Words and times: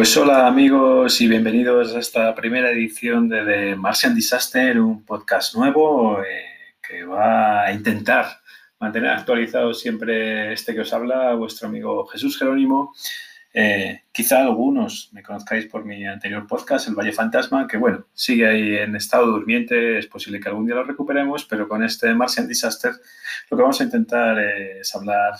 Pues 0.00 0.16
hola 0.16 0.46
amigos 0.46 1.20
y 1.20 1.28
bienvenidos 1.28 1.94
a 1.94 1.98
esta 1.98 2.34
primera 2.34 2.70
edición 2.70 3.28
de 3.28 3.44
The 3.44 3.76
Martian 3.76 4.14
Disaster, 4.14 4.80
un 4.80 5.04
podcast 5.04 5.54
nuevo 5.54 6.22
eh, 6.22 6.72
que 6.80 7.04
va 7.04 7.66
a 7.66 7.72
intentar 7.74 8.40
mantener 8.78 9.10
actualizado 9.10 9.74
siempre 9.74 10.54
este 10.54 10.72
que 10.72 10.80
os 10.80 10.92
habla, 10.94 11.34
vuestro 11.34 11.68
amigo 11.68 12.06
Jesús 12.06 12.38
Jerónimo. 12.38 12.94
Eh, 13.52 14.04
quizá 14.10 14.40
algunos 14.40 15.10
me 15.12 15.22
conozcáis 15.22 15.66
por 15.66 15.84
mi 15.84 16.06
anterior 16.06 16.46
podcast, 16.46 16.88
El 16.88 16.94
Valle 16.94 17.12
Fantasma, 17.12 17.66
que 17.68 17.76
bueno, 17.76 18.06
sigue 18.14 18.48
ahí 18.48 18.76
en 18.76 18.96
estado 18.96 19.26
durmiente, 19.26 19.98
es 19.98 20.06
posible 20.06 20.40
que 20.40 20.48
algún 20.48 20.64
día 20.64 20.76
lo 20.76 20.84
recuperemos, 20.84 21.44
pero 21.44 21.68
con 21.68 21.84
este 21.84 22.14
Martian 22.14 22.48
Disaster 22.48 22.92
lo 23.50 23.54
que 23.54 23.62
vamos 23.62 23.78
a 23.82 23.84
intentar 23.84 24.38
es 24.38 24.94
hablar 24.94 25.34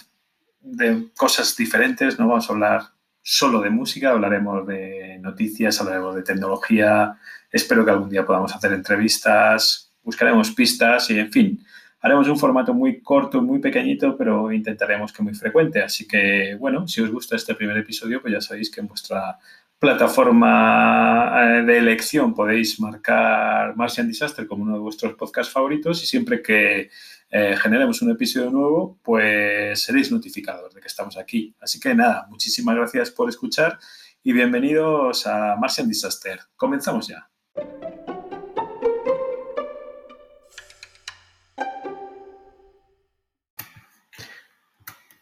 de 0.61 1.07
cosas 1.17 1.57
diferentes, 1.57 2.19
no 2.19 2.29
vamos 2.29 2.51
a 2.51 2.53
hablar 2.53 3.00
solo 3.23 3.61
de 3.61 3.71
música, 3.71 4.11
hablaremos 4.11 4.67
de 4.67 5.19
noticias, 5.21 5.81
hablaremos 5.81 6.15
de 6.17 6.23
tecnología, 6.23 7.17
espero 7.51 7.85
que 7.85 7.91
algún 7.91 8.11
día 8.11 8.27
podamos 8.27 8.55
hacer 8.55 8.73
entrevistas, 8.73 9.93
buscaremos 10.03 10.51
pistas 10.53 11.11
y, 11.11 11.19
en 11.19 11.31
fin, 11.31 11.65
haremos 12.01 12.29
un 12.29 12.39
formato 12.39 12.73
muy 12.73 13.01
corto, 13.01 13.43
muy 13.43 13.59
pequeñito, 13.59 14.17
pero 14.17 14.51
intentaremos 14.53 15.13
que 15.13 15.23
muy 15.23 15.35
frecuente. 15.35 15.83
Así 15.83 16.07
que, 16.07 16.57
bueno, 16.59 16.89
si 16.89 17.01
os 17.03 17.11
gusta 17.11 17.37
este 17.37 17.55
primer 17.55 17.77
episodio, 17.77 18.21
pues 18.21 18.33
ya 18.33 18.41
sabéis 18.41 18.71
que 18.71 18.81
en 18.81 18.89
vuestra 18.89 19.39
plataforma 19.79 21.33
eh, 21.43 21.63
de 21.63 21.79
elección 21.79 22.35
podéis 22.35 22.79
marcar 22.81 23.75
Martian 23.77 24.07
Disaster 24.09 24.47
como 24.47 24.63
uno 24.63 24.75
de 24.75 24.81
vuestros 24.81 25.15
podcasts 25.15 25.53
favoritos 25.53 26.03
y 26.03 26.07
siempre 26.07 26.43
que 26.43 26.91
eh, 27.31 27.57
generemos 27.57 28.03
un 28.03 28.11
episodio 28.11 28.51
nuevo, 28.51 28.99
pues 29.03 29.83
seréis 29.83 30.11
notificados 30.11 30.75
de 30.75 30.81
que 30.81 30.89
estamos 30.89 31.17
aquí. 31.17 31.55
Así 31.61 31.79
que 31.79 31.95
nada, 31.95 32.27
muchísimas 32.29 32.75
gracias 32.75 33.11
por 33.11 33.29
escuchar 33.29 33.79
y 34.23 34.33
bienvenidos 34.33 35.27
a 35.27 35.55
Martian 35.57 35.89
Disaster. 35.89 36.41
Comenzamos 36.57 37.07
ya. 37.07 37.31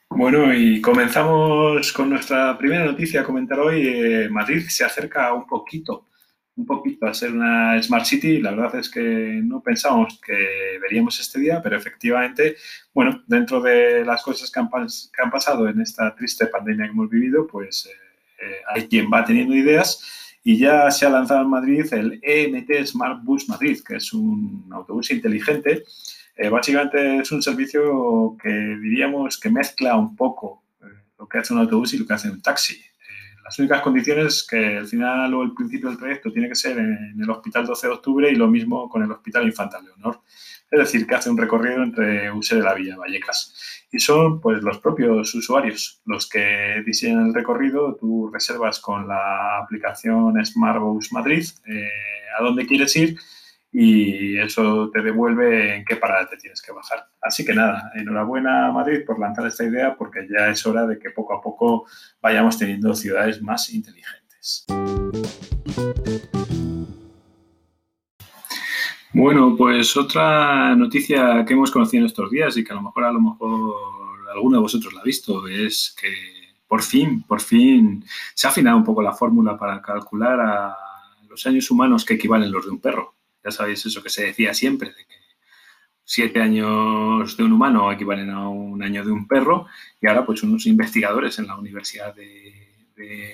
Bueno, 0.08 0.52
y 0.52 0.80
comenzamos 0.80 1.92
con 1.92 2.10
nuestra 2.10 2.56
primera 2.58 2.86
noticia 2.86 3.20
a 3.20 3.24
comentar 3.24 3.60
hoy. 3.60 3.86
Eh, 3.86 4.28
Madrid 4.30 4.64
se 4.68 4.84
acerca 4.84 5.32
un 5.32 5.46
poquito 5.46 6.06
un 6.58 6.66
poquito 6.66 7.06
a 7.06 7.14
ser 7.14 7.32
una 7.32 7.80
Smart 7.80 8.04
City. 8.04 8.40
La 8.40 8.50
verdad 8.50 8.80
es 8.80 8.90
que 8.90 9.40
no 9.44 9.62
pensábamos 9.62 10.20
que 10.20 10.78
veríamos 10.82 11.18
este 11.20 11.38
día, 11.38 11.62
pero 11.62 11.76
efectivamente, 11.76 12.56
bueno, 12.92 13.22
dentro 13.26 13.60
de 13.60 14.04
las 14.04 14.22
cosas 14.22 14.50
que 14.50 14.58
han, 14.58 15.30
pasado 15.30 15.68
en 15.68 15.80
esta 15.80 16.14
triste 16.16 16.48
pandemia 16.48 16.86
que 16.86 16.90
hemos 16.90 17.08
vivido, 17.08 17.46
pues 17.46 17.86
eh, 17.86 18.44
eh, 18.44 18.56
hay 18.74 18.88
quien 18.88 19.08
va 19.10 19.24
teniendo 19.24 19.54
ideas 19.54 20.36
y 20.42 20.58
ya 20.58 20.90
se 20.90 21.06
ha 21.06 21.10
lanzado 21.10 21.42
en 21.42 21.50
Madrid 21.50 21.86
el 21.92 22.18
EMT 22.22 22.86
Smart 22.86 23.22
Bus 23.22 23.48
Madrid, 23.48 23.78
que 23.86 23.96
es 23.96 24.12
un 24.12 24.68
autobús 24.72 25.12
inteligente. 25.12 25.84
Eh, 26.36 26.48
básicamente 26.48 27.18
es 27.18 27.30
un 27.30 27.42
servicio 27.42 28.36
que 28.42 28.48
diríamos 28.48 29.38
que 29.38 29.50
mezcla 29.50 29.96
un 29.96 30.16
poco 30.16 30.64
lo 31.18 31.28
que 31.28 31.38
hace 31.38 31.52
un 31.52 31.60
autobús 31.60 31.94
y 31.94 31.98
lo 31.98 32.06
que 32.06 32.14
hace 32.14 32.30
un 32.30 32.42
taxi. 32.42 32.80
Las 33.48 33.58
únicas 33.58 33.80
condiciones 33.80 34.46
que 34.46 34.76
el 34.76 34.86
final 34.86 35.32
o 35.32 35.42
el 35.42 35.54
principio 35.54 35.88
del 35.88 35.96
proyecto 35.96 36.30
tiene 36.30 36.50
que 36.50 36.54
ser 36.54 36.76
en 36.76 37.16
el 37.18 37.30
Hospital 37.30 37.64
12 37.64 37.86
de 37.86 37.92
Octubre 37.94 38.30
y 38.30 38.34
lo 38.34 38.46
mismo 38.46 38.90
con 38.90 39.02
el 39.02 39.10
Hospital 39.10 39.46
Infanta 39.46 39.80
Leonor. 39.80 40.20
Es 40.70 40.78
decir, 40.78 41.06
que 41.06 41.14
hace 41.14 41.30
un 41.30 41.38
recorrido 41.38 41.82
entre 41.82 42.30
Use 42.30 42.56
de 42.56 42.62
la 42.62 42.74
Villa 42.74 42.98
Vallecas. 42.98 43.86
Y 43.90 44.00
son 44.00 44.38
pues 44.42 44.62
los 44.62 44.80
propios 44.80 45.34
usuarios 45.34 46.02
los 46.04 46.28
que 46.28 46.82
diseñan 46.84 47.28
el 47.28 47.34
recorrido. 47.34 47.96
Tú 47.98 48.28
reservas 48.30 48.80
con 48.80 49.08
la 49.08 49.60
aplicación 49.62 50.44
Smartbus 50.44 51.10
Madrid 51.14 51.46
eh, 51.66 51.88
a 52.38 52.42
dónde 52.42 52.66
quieres 52.66 52.94
ir 52.96 53.18
y 53.70 54.38
eso 54.38 54.90
te 54.90 55.02
devuelve 55.02 55.76
en 55.76 55.84
qué 55.84 55.96
parada 55.96 56.28
te 56.28 56.36
tienes 56.36 56.62
que 56.62 56.72
bajar. 56.72 57.06
Así 57.20 57.44
que 57.44 57.54
nada, 57.54 57.92
enhorabuena 57.94 58.72
Madrid 58.72 59.04
por 59.06 59.18
lanzar 59.18 59.46
esta 59.46 59.64
idea 59.64 59.94
porque 59.96 60.26
ya 60.28 60.48
es 60.48 60.64
hora 60.66 60.86
de 60.86 60.98
que 60.98 61.10
poco 61.10 61.34
a 61.34 61.40
poco 61.40 61.86
vayamos 62.20 62.58
teniendo 62.58 62.94
ciudades 62.94 63.42
más 63.42 63.72
inteligentes. 63.72 64.66
Bueno, 69.12 69.56
pues 69.56 69.96
otra 69.96 70.74
noticia 70.76 71.44
que 71.44 71.54
hemos 71.54 71.70
conocido 71.70 72.02
en 72.02 72.06
estos 72.06 72.30
días 72.30 72.56
y 72.56 72.64
que 72.64 72.72
a 72.72 72.76
lo 72.76 72.82
mejor 72.82 73.04
a 73.04 73.12
lo 73.12 73.20
mejor 73.20 73.74
alguno 74.32 74.58
de 74.58 74.62
vosotros 74.62 74.92
la 74.94 75.00
ha 75.00 75.04
visto 75.04 75.48
es 75.48 75.94
que 76.00 76.08
por 76.66 76.82
fin, 76.82 77.22
por 77.22 77.40
fin 77.40 78.04
se 78.34 78.46
ha 78.46 78.50
afinado 78.50 78.76
un 78.76 78.84
poco 78.84 79.02
la 79.02 79.14
fórmula 79.14 79.58
para 79.58 79.80
calcular 79.82 80.38
a 80.40 80.76
los 81.28 81.44
años 81.46 81.70
humanos 81.70 82.04
que 82.04 82.14
equivalen 82.14 82.52
los 82.52 82.64
de 82.66 82.70
un 82.70 82.80
perro. 82.80 83.17
Ya 83.44 83.50
sabéis 83.50 83.84
eso 83.86 84.02
que 84.02 84.10
se 84.10 84.24
decía 84.24 84.54
siempre, 84.54 84.90
de 84.90 85.06
que 85.06 85.14
siete 86.04 86.40
años 86.40 87.36
de 87.36 87.44
un 87.44 87.52
humano 87.52 87.92
equivalen 87.92 88.30
a 88.30 88.48
un 88.48 88.82
año 88.82 89.04
de 89.04 89.12
un 89.12 89.28
perro, 89.28 89.66
y 90.00 90.06
ahora 90.06 90.24
pues 90.24 90.42
unos 90.42 90.66
investigadores 90.66 91.38
en 91.38 91.46
la 91.46 91.56
Universidad 91.56 92.14
de, 92.14 92.66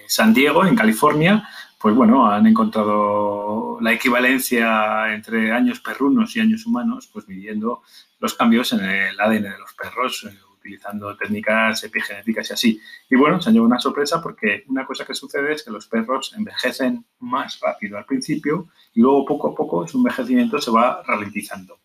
San 0.08 0.34
Diego, 0.34 0.66
en 0.66 0.76
California, 0.76 1.48
pues 1.80 1.94
bueno, 1.94 2.30
han 2.30 2.46
encontrado 2.46 3.78
la 3.80 3.94
equivalencia 3.94 5.14
entre 5.14 5.52
años 5.52 5.80
perrunos 5.80 6.36
y 6.36 6.40
años 6.40 6.66
humanos, 6.66 7.08
pues 7.10 7.26
midiendo 7.28 7.82
los 8.18 8.34
cambios 8.34 8.74
en 8.74 8.84
el 8.84 9.18
ADN 9.18 9.42
de 9.42 9.58
los 9.58 9.72
perros, 9.72 10.26
eh, 10.28 10.36
utilizando 10.64 11.14
técnicas 11.16 11.84
epigenéticas 11.84 12.48
y 12.48 12.52
así. 12.54 12.80
Y 13.10 13.16
bueno, 13.16 13.40
se 13.40 13.50
han 13.50 13.54
llevado 13.54 13.68
una 13.68 13.80
sorpresa 13.80 14.22
porque 14.22 14.64
una 14.68 14.86
cosa 14.86 15.04
que 15.04 15.14
sucede 15.14 15.52
es 15.52 15.62
que 15.62 15.70
los 15.70 15.86
perros 15.86 16.32
envejecen 16.36 17.04
más 17.20 17.60
rápido 17.60 17.98
al 17.98 18.06
principio 18.06 18.68
y 18.94 19.00
luego 19.00 19.26
poco 19.26 19.48
a 19.48 19.54
poco 19.54 19.86
su 19.86 19.98
envejecimiento 19.98 20.58
se 20.58 20.70
va 20.70 21.02
ralentizando. 21.06 21.80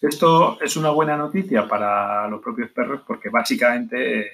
Esto 0.00 0.58
es 0.60 0.76
una 0.76 0.90
buena 0.90 1.16
noticia 1.16 1.68
para 1.68 2.26
los 2.28 2.40
propios 2.42 2.70
perros 2.70 3.02
porque 3.06 3.28
básicamente 3.28 4.20
eh, 4.20 4.30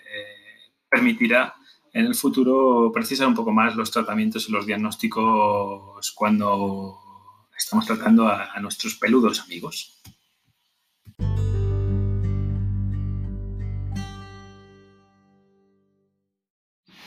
permitirá 0.88 1.54
en 1.92 2.06
el 2.06 2.14
futuro 2.14 2.90
precisar 2.92 3.26
un 3.26 3.34
poco 3.34 3.50
más 3.50 3.74
los 3.76 3.90
tratamientos 3.90 4.48
y 4.48 4.52
los 4.52 4.64
diagnósticos 4.64 6.12
cuando 6.12 6.98
estamos 7.56 7.86
tratando 7.86 8.28
a 8.28 8.58
nuestros 8.60 8.94
peludos 8.94 9.40
amigos. 9.40 10.02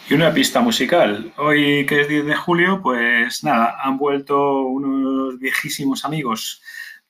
Y 0.08 0.14
una 0.14 0.32
pista 0.32 0.62
musical. 0.62 1.34
Hoy 1.38 1.84
que 1.88 2.02
es 2.02 2.08
10 2.08 2.28
de 2.28 2.36
julio, 2.36 2.80
pues 2.80 3.44
nada, 3.44 3.78
han 3.82 3.98
vuelto 3.98 4.62
unos 4.62 5.40
viejísimos 5.40 6.06
amigos 6.06 6.62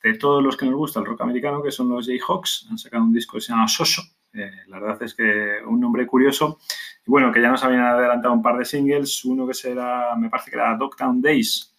de 0.02 0.14
todos 0.14 0.42
los 0.42 0.56
que 0.56 0.66
nos 0.66 0.76
gusta 0.76 1.02
el 1.02 1.06
rock 1.06 1.20
americano, 1.20 1.62
que 1.62 1.72
son 1.72 1.90
los 1.90 2.08
Jayhawks. 2.08 2.68
Han 2.72 2.78
sacado 2.78 3.04
un 3.04 3.12
disco 3.12 3.36
que 3.36 3.42
se 3.42 3.52
llama 3.52 3.68
Soso. 3.68 4.02
Eh, 4.32 4.50
la 4.68 4.80
verdad 4.80 5.04
es 5.04 5.14
que 5.14 5.58
un 5.68 5.82
nombre 5.82 6.08
curioso. 6.08 6.58
Y 7.06 7.12
bueno, 7.12 7.34
que 7.34 7.42
ya 7.42 7.50
nos 7.50 7.66
habían 7.66 7.82
adelantado 7.82 8.34
un 8.34 8.42
par 8.42 8.58
de 8.58 8.64
singles. 8.64 9.26
Uno 9.26 9.46
que 9.46 9.54
será, 9.54 10.16
me 10.16 10.30
parece 10.30 10.52
que 10.52 10.56
era 10.56 10.78
Dogtown 10.78 11.22
Days, 11.22 11.75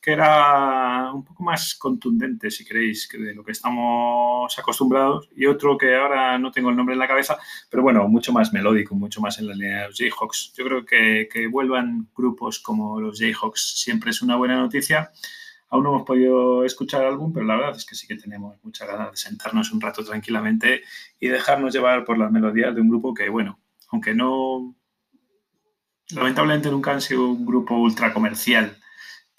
que 0.00 0.12
era 0.12 1.12
un 1.12 1.24
poco 1.24 1.42
más 1.42 1.74
contundente, 1.74 2.50
si 2.50 2.64
queréis, 2.64 3.06
que 3.06 3.18
de 3.18 3.34
lo 3.34 3.44
que 3.44 3.52
estamos 3.52 4.58
acostumbrados, 4.58 5.28
y 5.36 5.46
otro 5.46 5.76
que 5.76 5.94
ahora 5.94 6.38
no 6.38 6.50
tengo 6.50 6.70
el 6.70 6.76
nombre 6.76 6.94
en 6.94 6.98
la 6.98 7.08
cabeza, 7.08 7.38
pero 7.68 7.82
bueno, 7.82 8.08
mucho 8.08 8.32
más 8.32 8.52
melódico, 8.52 8.94
mucho 8.94 9.20
más 9.20 9.38
en 9.38 9.48
la 9.48 9.54
línea 9.54 9.82
de 9.82 9.88
los 9.88 9.98
Jayhawks. 9.98 10.54
Yo 10.56 10.64
creo 10.64 10.86
que, 10.86 11.28
que 11.30 11.46
vuelvan 11.48 12.08
grupos 12.16 12.60
como 12.60 13.00
los 13.00 13.18
Jayhawks 13.18 13.82
siempre 13.82 14.10
es 14.10 14.22
una 14.22 14.36
buena 14.36 14.56
noticia. 14.56 15.10
Aún 15.68 15.84
no 15.84 15.90
hemos 15.90 16.06
podido 16.06 16.64
escuchar 16.64 17.04
álbum, 17.04 17.32
pero 17.32 17.46
la 17.46 17.56
verdad 17.56 17.76
es 17.76 17.84
que 17.84 17.94
sí 17.94 18.06
que 18.06 18.16
tenemos 18.16 18.56
mucha 18.64 18.86
ganas 18.86 19.12
de 19.12 19.16
sentarnos 19.18 19.70
un 19.70 19.80
rato 19.80 20.02
tranquilamente 20.02 20.82
y 21.20 21.28
dejarnos 21.28 21.74
llevar 21.74 22.04
por 22.04 22.18
las 22.18 22.32
melodías 22.32 22.74
de 22.74 22.80
un 22.80 22.88
grupo 22.88 23.14
que, 23.14 23.28
bueno, 23.28 23.60
aunque 23.90 24.14
no, 24.14 24.74
lamentablemente 26.10 26.70
nunca 26.70 26.92
han 26.92 27.00
sido 27.00 27.28
un 27.28 27.46
grupo 27.46 27.76
ultra 27.76 28.12
comercial, 28.12 28.76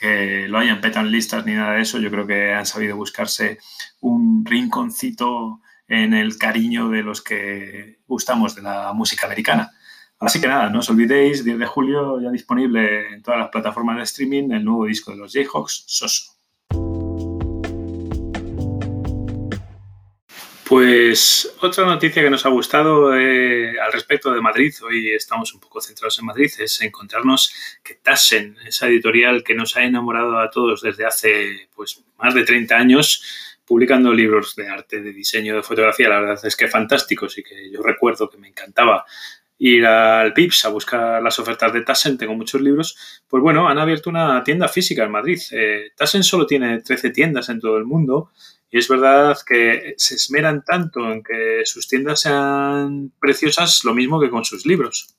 que 0.02 0.48
lo 0.48 0.58
hayan 0.58 0.82
petado 0.82 1.06
en 1.06 1.12
listas 1.12 1.46
ni 1.46 1.54
nada 1.54 1.76
de 1.76 1.82
eso. 1.84 2.00
Yo 2.00 2.10
creo 2.10 2.26
que 2.26 2.54
han 2.54 2.66
sabido 2.66 2.98
buscarse 2.98 3.60
un 4.00 4.44
rinconcito 4.44 5.62
en 5.88 6.16
el 6.16 6.40
cariño 6.40 6.90
de 6.90 7.04
los 7.04 7.22
que 7.22 8.00
gustamos 8.08 8.56
de 8.56 8.64
la 8.64 8.94
música 8.94 9.28
americana. 9.28 9.72
Así 10.20 10.42
que 10.42 10.48
nada, 10.48 10.70
no 10.70 10.80
os 10.80 10.90
olvidéis, 10.90 11.44
10 11.44 11.60
de 11.60 11.66
julio 11.68 12.20
ya 12.20 12.32
disponible 12.32 13.14
en 13.14 13.22
todas 13.22 13.40
las 13.40 13.50
plataformas 13.50 13.98
de 13.98 14.04
streaming 14.04 14.52
el 14.52 14.66
nuevo 14.66 14.86
disco 14.86 15.12
de 15.12 15.18
los 15.18 15.34
Jayhawks, 15.34 15.84
Soso. 15.86 16.31
Pues 20.72 21.54
otra 21.60 21.84
noticia 21.84 22.24
que 22.24 22.30
nos 22.30 22.46
ha 22.46 22.50
gustado 22.50 23.14
eh, 23.14 23.78
al 23.78 23.92
respecto 23.92 24.32
de 24.32 24.40
Madrid, 24.40 24.74
hoy 24.88 25.10
estamos 25.10 25.54
un 25.54 25.60
poco 25.60 25.82
centrados 25.82 26.18
en 26.18 26.26
Madrid, 26.26 26.50
es 26.60 26.80
encontrarnos 26.80 27.54
que 27.84 27.96
Tassen, 27.96 28.56
esa 28.66 28.88
editorial 28.88 29.44
que 29.44 29.54
nos 29.54 29.76
ha 29.76 29.84
enamorado 29.84 30.40
a 30.40 30.50
todos 30.50 30.82
desde 30.82 31.06
hace 31.06 31.68
pues, 31.76 32.02
más 32.18 32.34
de 32.34 32.46
30 32.46 32.74
años, 32.74 33.22
publicando 33.66 34.14
libros 34.14 34.56
de 34.56 34.70
arte, 34.70 35.02
de 35.02 35.12
diseño, 35.12 35.58
de 35.58 35.62
fotografía, 35.62 36.08
la 36.08 36.22
verdad 36.22 36.40
es 36.42 36.56
que 36.56 36.70
fantásticos 36.70 37.38
y 37.38 37.44
que 37.44 37.70
yo 37.70 37.82
recuerdo 37.82 38.30
que 38.30 38.38
me 38.38 38.48
encantaba 38.48 39.04
ir 39.58 39.86
al 39.86 40.32
Pips 40.34 40.64
a 40.64 40.70
buscar 40.70 41.22
las 41.22 41.38
ofertas 41.38 41.74
de 41.74 41.82
Tassen, 41.82 42.18
tengo 42.18 42.34
muchos 42.34 42.62
libros, 42.62 43.22
pues 43.28 43.44
bueno, 43.44 43.68
han 43.68 43.78
abierto 43.78 44.10
una 44.10 44.42
tienda 44.42 44.70
física 44.70 45.04
en 45.04 45.12
Madrid. 45.12 45.42
Eh, 45.52 45.92
Tassen 45.98 46.24
solo 46.24 46.48
tiene 46.48 46.80
13 46.80 47.10
tiendas 47.10 47.50
en 47.50 47.60
todo 47.60 47.76
el 47.76 47.84
mundo 47.84 48.32
y 48.72 48.80
es 48.80 48.88
verdad 48.88 49.38
que 49.46 49.96
se 49.98 50.16
esmeran 50.16 50.64
tanto 50.64 51.12
en 51.12 51.22
que 51.22 51.62
sus 51.66 51.90
tiendas 51.90 52.22
sean 52.22 53.12
preciosas, 53.20 53.84
lo 53.84 53.94
mismo 53.94 54.20
que 54.20 54.30
con 54.30 54.46
sus 54.46 54.66
libros. 54.66 55.14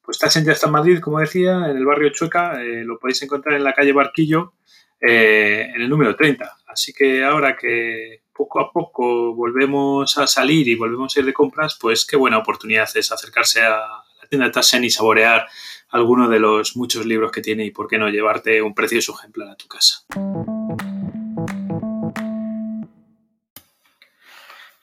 Pues 0.00 0.18
Tassen 0.18 0.44
ya 0.44 0.52
está 0.52 0.66
en 0.66 0.72
Madrid, 0.72 1.00
como 1.00 1.20
decía, 1.20 1.68
en 1.68 1.76
el 1.76 1.84
barrio 1.84 2.08
Chueca, 2.08 2.62
eh, 2.62 2.84
lo 2.84 2.98
podéis 2.98 3.20
encontrar 3.22 3.56
en 3.56 3.64
la 3.64 3.74
calle 3.74 3.92
Barquillo, 3.92 4.54
eh, 4.98 5.70
en 5.74 5.82
el 5.82 5.90
número 5.90 6.16
30. 6.16 6.56
Así 6.66 6.94
que 6.94 7.22
ahora 7.22 7.54
que 7.54 8.22
poco 8.32 8.60
a 8.60 8.72
poco 8.72 9.34
volvemos 9.34 10.16
a 10.16 10.26
salir 10.26 10.66
y 10.66 10.74
volvemos 10.74 11.14
a 11.14 11.20
ir 11.20 11.26
de 11.26 11.34
compras, 11.34 11.76
pues 11.78 12.06
qué 12.06 12.16
buena 12.16 12.38
oportunidad 12.38 12.88
es 12.94 13.12
acercarse 13.12 13.60
a 13.60 13.70
la 13.70 14.28
tienda 14.30 14.50
Tassen 14.50 14.84
y 14.84 14.90
saborear 14.90 15.46
alguno 15.90 16.30
de 16.30 16.40
los 16.40 16.76
muchos 16.76 17.04
libros 17.04 17.30
que 17.30 17.42
tiene 17.42 17.66
y 17.66 17.72
por 17.72 17.88
qué 17.88 17.98
no 17.98 18.08
llevarte 18.08 18.62
un 18.62 18.74
precioso 18.74 19.14
ejemplar 19.18 19.50
a 19.50 19.56
tu 19.56 19.66
casa. 19.66 20.06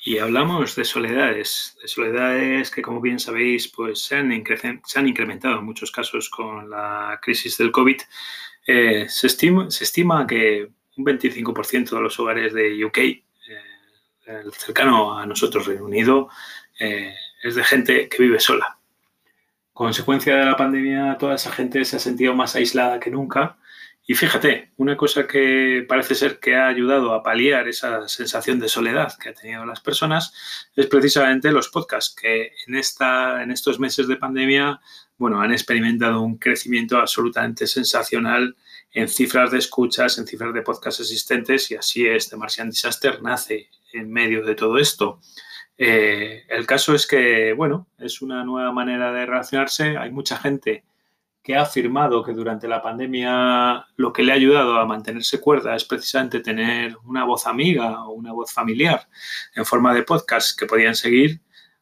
Y 0.05 0.17
hablamos 0.17 0.75
de 0.75 0.83
soledades, 0.83 1.77
de 1.81 1.87
soledades 1.87 2.69
que 2.69 2.81
como 2.81 2.99
bien 2.99 3.19
sabéis 3.19 3.69
pues 3.69 4.03
se 4.03 4.17
han, 4.17 4.31
incrementado 4.31 5.59
en 5.59 5.65
muchos 5.65 5.91
casos 5.91 6.29
con 6.29 6.69
la 6.69 7.19
crisis 7.21 7.57
del 7.57 7.71
COVID. 7.71 8.01
Eh, 8.67 9.05
se, 9.07 9.27
estima, 9.27 10.27
que 10.27 10.69
un 10.97 11.05
25% 11.05 11.89
de 11.89 12.01
los 12.01 12.19
hogares 12.19 12.53
de 12.53 12.83
UK 12.83 12.99
el 14.25 14.53
cercano 14.53 15.17
a 15.17 15.25
nosotros, 15.25 15.65
Reino 15.65 15.85
Unido, 15.85 16.29
eh, 16.79 17.13
es 17.41 17.55
de 17.55 17.63
gente 17.63 18.09
que 18.09 18.23
vive 18.23 18.39
sola. 18.39 18.77
Consecuencia 19.73 20.35
de 20.35 20.45
la 20.45 20.55
pandemia, 20.55 21.17
toda 21.17 21.35
esa 21.35 21.51
gente 21.51 21.83
se 21.85 21.97
ha 21.97 21.99
sentido 21.99 22.33
más 22.35 22.55
aislada 22.55 22.99
que 22.99 23.09
nunca. 23.09 23.57
Y 24.05 24.15
fíjate, 24.15 24.73
una 24.75 24.97
cosa 24.97 25.25
que 25.25 25.85
parece 25.87 26.13
ser 26.15 26.39
que 26.39 26.55
ha 26.55 26.67
ayudado 26.67 27.13
a 27.13 27.23
paliar 27.23 27.69
esa 27.69 28.05
sensación 28.09 28.59
de 28.59 28.67
soledad 28.67 29.13
que 29.17 29.29
ha 29.29 29.33
tenido 29.33 29.65
las 29.65 29.79
personas 29.79 30.33
es 30.75 30.87
precisamente 30.87 31.53
los 31.53 31.69
podcasts, 31.69 32.13
que 32.13 32.51
en, 32.67 32.75
esta, 32.75 33.41
en 33.41 33.51
estos 33.51 33.79
meses 33.79 34.09
de 34.09 34.17
pandemia 34.17 34.81
bueno, 35.17 35.39
han 35.39 35.53
experimentado 35.53 36.21
un 36.21 36.37
crecimiento 36.37 36.97
absolutamente 36.97 37.65
sensacional 37.65 38.57
en 38.91 39.07
cifras 39.07 39.51
de 39.51 39.59
escuchas, 39.59 40.17
en 40.17 40.27
cifras 40.27 40.53
de 40.53 40.63
podcasts 40.63 40.99
existentes, 40.99 41.71
y 41.71 41.75
así 41.75 42.05
es, 42.05 42.29
The 42.29 42.35
Martian 42.35 42.69
Disaster 42.69 43.21
nace 43.21 43.69
en 43.93 44.11
medio 44.11 44.43
de 44.45 44.55
todo 44.55 44.79
esto. 44.79 45.21
Eh, 45.77 46.43
el 46.49 46.65
caso 46.65 46.93
es 46.93 47.07
que, 47.07 47.53
bueno, 47.53 47.87
es 47.97 48.21
una 48.21 48.43
nueva 48.43 48.73
manera 48.73 49.13
de 49.13 49.25
relacionarse. 49.25 49.97
Hay 49.97 50.11
mucha 50.11 50.37
gente 50.37 50.83
que 51.43 51.55
ha 51.55 51.63
afirmado 51.63 52.23
que 52.23 52.31
durante 52.31 52.69
la 52.69 52.81
pandemia 52.81 53.85
lo 53.97 54.13
que 54.13 54.23
le 54.23 54.31
ha 54.31 54.35
ayudado 54.35 54.77
a 54.77 54.85
mantenerse 54.85 55.41
cuerda 55.41 55.75
es 55.75 55.83
precisamente 55.83 56.39
tener 56.39 56.95
una 57.03 57.25
voz 57.25 57.45
amiga 57.45 58.05
o 58.05 58.13
una 58.13 58.31
voz 58.31 58.51
familiar 58.51 59.07
en 59.53 59.65
forma 59.65 59.93
de 59.93 60.03
podcast 60.03 60.57
que 60.57 60.65
podían 60.65 60.95
seguir. 60.95 61.41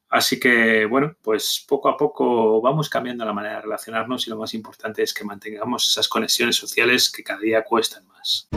Así 0.10 0.40
que, 0.40 0.86
bueno, 0.86 1.16
pues 1.22 1.64
poco 1.66 1.88
a 1.90 1.96
poco 1.96 2.60
vamos 2.60 2.90
cambiando 2.90 3.24
la 3.24 3.34
manera 3.34 3.56
de 3.58 3.62
relacionarnos 3.62 4.28
y 4.28 4.32
lo 4.32 4.38
más 4.38 4.54
importante 4.56 5.04
es 5.04 5.14
que 5.14 5.24
mantengamos 5.24 5.88
esas 5.88 6.10
conexiones 6.10 6.56
sociales 6.56 7.10
que 7.10 7.24
cada 7.24 7.40
día 7.40 7.64
cuestan 7.64 8.06
más. 8.08 8.50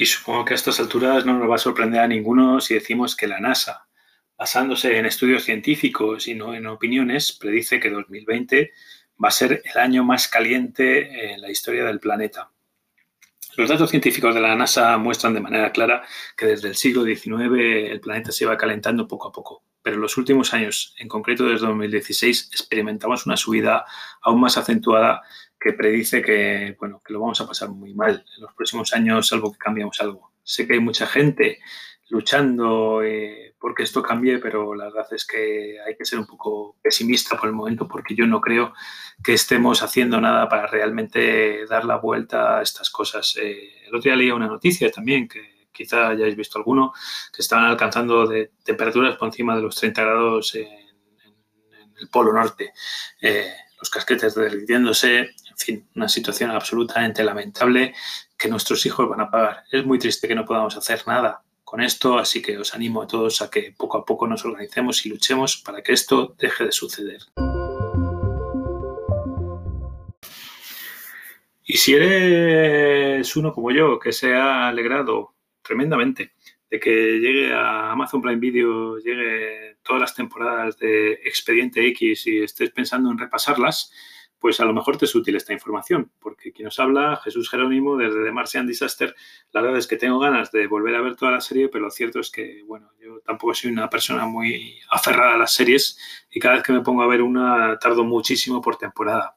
Y 0.00 0.06
supongo 0.06 0.44
que 0.44 0.54
a 0.54 0.54
estas 0.54 0.78
alturas 0.78 1.26
no 1.26 1.36
nos 1.36 1.50
va 1.50 1.56
a 1.56 1.58
sorprender 1.58 2.00
a 2.00 2.06
ninguno 2.06 2.60
si 2.60 2.74
decimos 2.74 3.16
que 3.16 3.26
la 3.26 3.40
NASA, 3.40 3.88
basándose 4.36 4.96
en 4.96 5.06
estudios 5.06 5.42
científicos 5.42 6.28
y 6.28 6.36
no 6.36 6.54
en 6.54 6.68
opiniones, 6.68 7.32
predice 7.32 7.80
que 7.80 7.90
2020 7.90 8.70
va 9.20 9.26
a 9.26 9.32
ser 9.32 9.60
el 9.64 9.76
año 9.76 10.04
más 10.04 10.28
caliente 10.28 11.32
en 11.32 11.40
la 11.40 11.50
historia 11.50 11.84
del 11.84 11.98
planeta. 11.98 12.52
Los 13.56 13.70
datos 13.70 13.90
científicos 13.90 14.36
de 14.36 14.40
la 14.40 14.54
NASA 14.54 14.96
muestran 14.98 15.34
de 15.34 15.40
manera 15.40 15.72
clara 15.72 16.04
que 16.36 16.46
desde 16.46 16.68
el 16.68 16.76
siglo 16.76 17.02
XIX 17.02 17.90
el 17.90 18.00
planeta 18.00 18.30
se 18.30 18.44
iba 18.44 18.56
calentando 18.56 19.08
poco 19.08 19.26
a 19.26 19.32
poco, 19.32 19.64
pero 19.82 19.96
en 19.96 20.02
los 20.02 20.16
últimos 20.16 20.52
años, 20.54 20.94
en 20.98 21.08
concreto 21.08 21.44
desde 21.44 21.66
2016, 21.66 22.50
experimentamos 22.52 23.26
una 23.26 23.36
subida 23.36 23.84
aún 24.22 24.40
más 24.40 24.56
acentuada 24.58 25.22
que 25.58 25.72
predice 25.72 26.22
que, 26.22 26.76
bueno, 26.78 27.02
que 27.04 27.12
lo 27.12 27.20
vamos 27.20 27.40
a 27.40 27.46
pasar 27.46 27.70
muy 27.70 27.94
mal 27.94 28.24
en 28.36 28.42
los 28.42 28.54
próximos 28.54 28.92
años, 28.92 29.28
salvo 29.28 29.52
que 29.52 29.58
cambiemos 29.58 30.00
algo. 30.00 30.32
Sé 30.42 30.66
que 30.66 30.74
hay 30.74 30.80
mucha 30.80 31.06
gente 31.06 31.58
luchando 32.10 33.02
eh, 33.02 33.54
porque 33.60 33.82
esto 33.82 34.02
cambie, 34.02 34.38
pero 34.38 34.74
la 34.74 34.84
verdad 34.84 35.06
es 35.12 35.26
que 35.26 35.78
hay 35.86 35.96
que 35.96 36.04
ser 36.04 36.18
un 36.18 36.26
poco 36.26 36.76
pesimista 36.80 37.36
por 37.36 37.48
el 37.48 37.54
momento 37.54 37.86
porque 37.86 38.14
yo 38.14 38.26
no 38.26 38.40
creo 38.40 38.72
que 39.22 39.34
estemos 39.34 39.82
haciendo 39.82 40.20
nada 40.20 40.48
para 40.48 40.66
realmente 40.66 41.66
dar 41.66 41.84
la 41.84 41.96
vuelta 41.96 42.58
a 42.58 42.62
estas 42.62 42.88
cosas. 42.90 43.36
Eh, 43.40 43.86
el 43.86 43.94
otro 43.94 44.10
día 44.10 44.16
leía 44.16 44.34
una 44.34 44.46
noticia 44.46 44.90
también 44.90 45.28
que 45.28 45.57
quizá 45.78 46.08
hayáis 46.08 46.34
visto 46.34 46.58
alguno, 46.58 46.92
que 47.32 47.42
estaban 47.42 47.66
alcanzando 47.66 48.28
temperaturas 48.64 49.16
por 49.16 49.28
encima 49.28 49.54
de 49.54 49.62
los 49.62 49.76
30 49.76 50.02
grados 50.02 50.54
en, 50.56 50.66
el 52.00 52.08
Polo 52.10 52.32
Norte. 52.32 52.72
Eh, 53.20 53.52
los 53.78 53.90
casquetes 53.90 54.34
derritiéndose, 54.34 55.18
en 55.18 55.56
fin, 55.56 55.88
una 55.94 56.08
situación 56.08 56.50
absolutamente 56.50 57.22
lamentable 57.24 57.94
que 58.36 58.48
nuestros 58.48 58.84
hijos 58.86 59.08
van 59.08 59.20
a 59.20 59.30
pagar. 59.30 59.64
Es 59.70 59.84
muy 59.84 59.98
triste 59.98 60.28
que 60.28 60.34
no 60.34 60.44
podamos 60.44 60.76
hacer 60.76 61.02
nada 61.06 61.42
con 61.64 61.80
esto, 61.80 62.18
así 62.18 62.40
que 62.40 62.56
os 62.58 62.74
animo 62.74 63.02
a 63.02 63.06
todos 63.06 63.42
a 63.42 63.50
que 63.50 63.74
poco 63.76 63.98
a 63.98 64.04
poco 64.04 64.26
nos 64.26 64.44
organicemos 64.44 65.04
y 65.04 65.10
luchemos 65.10 65.58
para 65.58 65.82
que 65.82 65.92
esto 65.92 66.34
deje 66.38 66.64
de 66.64 66.72
suceder. 66.72 67.20
Y 71.70 71.76
si 71.76 71.94
eres 71.94 73.36
uno 73.36 73.52
como 73.52 73.70
yo, 73.70 73.98
que 73.98 74.12
se 74.12 74.34
ha 74.34 74.68
alegrado 74.68 75.34
tremendamente 75.68 76.32
de 76.70 76.80
que 76.80 77.18
llegue 77.18 77.52
a 77.52 77.92
Amazon 77.92 78.20
Prime 78.20 78.40
Video, 78.40 78.98
llegue 78.98 79.76
todas 79.82 80.00
las 80.00 80.14
temporadas 80.14 80.78
de 80.78 81.12
Expediente 81.24 81.86
X 81.88 82.26
y 82.26 82.42
estés 82.42 82.70
pensando 82.70 83.10
en 83.10 83.18
repasarlas, 83.18 83.92
pues 84.38 84.60
a 84.60 84.64
lo 84.64 84.72
mejor 84.72 84.96
te 84.96 85.04
es 85.04 85.14
útil 85.14 85.36
esta 85.36 85.52
información, 85.52 86.10
porque 86.20 86.52
quien 86.52 86.66
nos 86.66 86.78
habla, 86.78 87.20
Jesús 87.24 87.50
Jerónimo, 87.50 87.96
desde 87.96 88.22
The 88.22 88.32
Martian 88.32 88.66
Disaster, 88.66 89.14
la 89.52 89.62
verdad 89.62 89.78
es 89.78 89.86
que 89.86 89.96
tengo 89.96 90.18
ganas 90.18 90.52
de 90.52 90.66
volver 90.66 90.94
a 90.94 91.00
ver 91.00 91.16
toda 91.16 91.32
la 91.32 91.40
serie, 91.40 91.68
pero 91.68 91.84
lo 91.84 91.90
cierto 91.90 92.20
es 92.20 92.30
que, 92.30 92.62
bueno, 92.64 92.90
yo 93.00 93.20
tampoco 93.20 93.54
soy 93.54 93.70
una 93.70 93.90
persona 93.90 94.26
muy 94.26 94.78
aferrada 94.90 95.34
a 95.34 95.38
las 95.38 95.52
series 95.52 95.98
y 96.30 96.38
cada 96.38 96.56
vez 96.56 96.64
que 96.64 96.72
me 96.72 96.82
pongo 96.82 97.02
a 97.02 97.08
ver 97.08 97.22
una 97.22 97.78
tardo 97.78 98.04
muchísimo 98.04 98.60
por 98.60 98.76
temporada. 98.76 99.36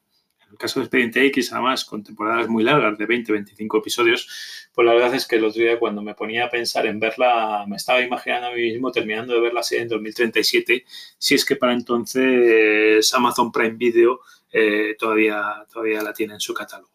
El 0.51 0.57
caso 0.57 0.79
de 0.79 0.85
Expediente 0.85 1.25
X, 1.27 1.53
además, 1.53 1.85
con 1.85 2.03
temporadas 2.03 2.47
muy 2.47 2.63
largas, 2.63 2.97
de 2.97 3.05
20, 3.05 3.31
25 3.31 3.77
episodios, 3.77 4.67
pues 4.73 4.85
la 4.85 4.93
verdad 4.93 5.15
es 5.15 5.25
que 5.25 5.37
el 5.37 5.45
otro 5.45 5.61
día 5.61 5.79
cuando 5.79 6.01
me 6.01 6.13
ponía 6.13 6.45
a 6.45 6.49
pensar 6.49 6.85
en 6.85 6.99
verla, 6.99 7.65
me 7.67 7.77
estaba 7.77 8.01
imaginando 8.01 8.47
a 8.47 8.51
mí 8.51 8.61
mismo 8.61 8.91
terminando 8.91 9.33
de 9.33 9.39
ver 9.39 9.53
la 9.53 9.63
serie 9.63 9.83
en 9.83 9.89
2037, 9.89 10.85
si 11.17 11.35
es 11.35 11.45
que 11.45 11.55
para 11.55 11.73
entonces 11.73 13.13
Amazon 13.13 13.51
Prime 13.51 13.77
Video 13.77 14.19
eh, 14.51 14.95
todavía, 14.99 15.65
todavía 15.71 16.01
la 16.01 16.13
tiene 16.13 16.33
en 16.33 16.39
su 16.39 16.53
catálogo. 16.53 16.91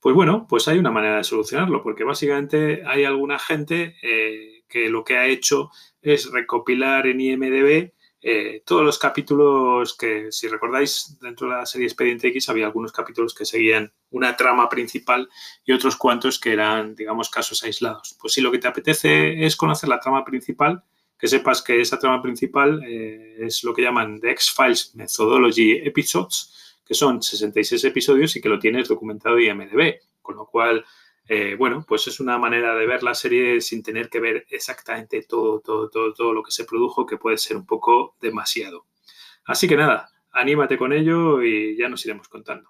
Pues 0.00 0.14
bueno, 0.14 0.46
pues 0.48 0.66
hay 0.68 0.78
una 0.78 0.90
manera 0.90 1.18
de 1.18 1.24
solucionarlo, 1.24 1.82
porque 1.82 2.04
básicamente 2.04 2.82
hay 2.84 3.04
alguna 3.04 3.38
gente 3.38 3.96
eh, 4.02 4.64
que 4.68 4.88
lo 4.88 5.04
que 5.04 5.16
ha 5.16 5.26
hecho 5.26 5.70
es 6.02 6.30
recopilar 6.30 7.06
en 7.06 7.20
IMDB 7.20 7.92
eh, 8.24 8.62
todos 8.64 8.84
los 8.84 9.00
capítulos 9.00 9.96
que, 9.96 10.30
si 10.30 10.46
recordáis, 10.46 11.18
dentro 11.20 11.48
de 11.48 11.56
la 11.56 11.66
serie 11.66 11.88
Expediente 11.88 12.28
X 12.28 12.48
había 12.48 12.66
algunos 12.66 12.92
capítulos 12.92 13.34
que 13.34 13.44
seguían 13.44 13.92
una 14.10 14.36
trama 14.36 14.68
principal 14.68 15.28
y 15.64 15.72
otros 15.72 15.96
cuantos 15.96 16.38
que 16.38 16.52
eran, 16.52 16.94
digamos, 16.94 17.28
casos 17.28 17.64
aislados. 17.64 18.16
Pues 18.20 18.34
si 18.34 18.40
lo 18.40 18.52
que 18.52 18.58
te 18.58 18.68
apetece 18.68 19.44
es 19.44 19.56
conocer 19.56 19.88
la 19.88 19.98
trama 19.98 20.24
principal, 20.24 20.84
que 21.18 21.26
sepas 21.26 21.62
que 21.62 21.80
esa 21.80 21.98
trama 21.98 22.22
principal 22.22 22.80
eh, 22.86 23.38
es 23.40 23.64
lo 23.64 23.74
que 23.74 23.82
llaman 23.82 24.20
The 24.20 24.30
X-Files 24.30 24.94
Methodology 24.94 25.78
Episodes, 25.84 26.78
que 26.84 26.94
son 26.94 27.22
66 27.22 27.82
episodios 27.84 28.36
y 28.36 28.40
que 28.40 28.48
lo 28.48 28.60
tienes 28.60 28.88
documentado 28.88 29.38
en 29.38 29.60
IMDB, 29.60 29.96
con 30.20 30.36
lo 30.36 30.46
cual 30.46 30.84
eh, 31.34 31.54
bueno, 31.56 31.82
pues 31.88 32.06
es 32.08 32.20
una 32.20 32.36
manera 32.36 32.74
de 32.74 32.84
ver 32.86 33.02
la 33.02 33.14
serie 33.14 33.62
sin 33.62 33.82
tener 33.82 34.10
que 34.10 34.20
ver 34.20 34.44
exactamente 34.50 35.22
todo, 35.22 35.60
todo, 35.60 35.88
todo, 35.88 36.12
todo 36.12 36.34
lo 36.34 36.42
que 36.42 36.50
se 36.50 36.66
produjo, 36.66 37.06
que 37.06 37.16
puede 37.16 37.38
ser 37.38 37.56
un 37.56 37.64
poco 37.64 38.16
demasiado. 38.20 38.84
Así 39.46 39.66
que 39.66 39.74
nada, 39.74 40.10
anímate 40.30 40.76
con 40.76 40.92
ello 40.92 41.42
y 41.42 41.74
ya 41.74 41.88
nos 41.88 42.04
iremos 42.04 42.28
contando. 42.28 42.68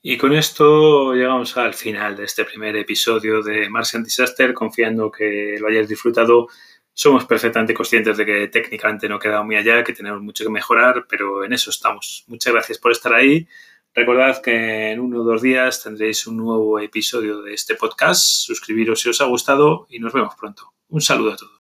Y 0.00 0.16
con 0.16 0.32
esto 0.32 1.12
llegamos 1.12 1.58
al 1.58 1.74
final 1.74 2.16
de 2.16 2.24
este 2.24 2.46
primer 2.46 2.74
episodio 2.76 3.42
de 3.42 3.68
Martian 3.68 4.02
Disaster, 4.02 4.54
confiando 4.54 5.10
que 5.10 5.56
lo 5.60 5.68
hayáis 5.68 5.88
disfrutado 5.88 6.48
Somos 6.94 7.24
perfectamente 7.26 7.74
conscientes 7.74 8.16
de 8.16 8.24
que 8.24 8.48
técnicamente 8.48 9.08
no 9.08 9.18
queda 9.18 9.42
muy 9.42 9.56
allá, 9.56 9.82
que 9.82 9.92
tenemos 9.92 10.22
mucho 10.22 10.44
que 10.44 10.50
mejorar, 10.50 11.06
pero 11.08 11.44
en 11.44 11.52
eso 11.52 11.70
estamos. 11.70 12.24
Muchas 12.28 12.52
gracias 12.52 12.78
por 12.78 12.92
estar 12.92 13.12
ahí. 13.12 13.48
Recordad 13.92 14.40
que 14.40 14.92
en 14.92 15.00
uno 15.00 15.20
o 15.20 15.24
dos 15.24 15.42
días 15.42 15.82
tendréis 15.82 16.26
un 16.26 16.36
nuevo 16.36 16.78
episodio 16.78 17.42
de 17.42 17.54
este 17.54 17.74
podcast. 17.74 18.46
Suscribiros 18.46 19.00
si 19.00 19.08
os 19.08 19.20
ha 19.20 19.26
gustado 19.26 19.86
y 19.90 19.98
nos 19.98 20.12
vemos 20.12 20.34
pronto. 20.34 20.72
Un 20.88 21.00
saludo 21.00 21.32
a 21.32 21.36
todos. 21.36 21.53